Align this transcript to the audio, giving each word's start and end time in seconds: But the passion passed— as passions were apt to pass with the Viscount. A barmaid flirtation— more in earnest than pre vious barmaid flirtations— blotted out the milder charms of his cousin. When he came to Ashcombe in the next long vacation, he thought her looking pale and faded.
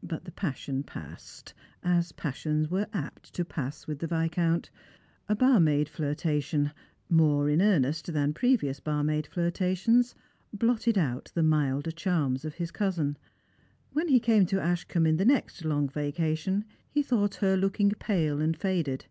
But 0.00 0.26
the 0.26 0.30
passion 0.30 0.84
passed— 0.84 1.54
as 1.98 2.12
passions 2.12 2.70
were 2.70 2.86
apt 2.92 3.34
to 3.34 3.44
pass 3.44 3.84
with 3.84 3.98
the 3.98 4.06
Viscount. 4.06 4.70
A 5.28 5.34
barmaid 5.34 5.88
flirtation— 5.88 6.70
more 7.20 7.48
in 7.48 7.60
earnest 7.60 8.12
than 8.12 8.32
pre 8.32 8.56
vious 8.56 8.80
barmaid 8.80 9.26
flirtations— 9.26 10.14
blotted 10.52 10.96
out 10.96 11.32
the 11.34 11.42
milder 11.42 11.90
charms 11.90 12.44
of 12.44 12.54
his 12.62 12.70
cousin. 12.70 13.16
When 13.92 14.06
he 14.06 14.20
came 14.20 14.46
to 14.46 14.60
Ashcombe 14.60 15.08
in 15.08 15.16
the 15.16 15.24
next 15.24 15.64
long 15.64 15.88
vacation, 15.88 16.64
he 16.88 17.02
thought 17.02 17.34
her 17.42 17.56
looking 17.56 17.90
pale 17.98 18.40
and 18.40 18.56
faded. 18.56 19.06